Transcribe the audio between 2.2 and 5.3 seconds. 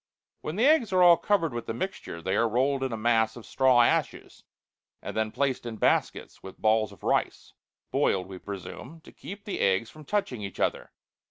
they are rolled in a mass of straw ashes, and then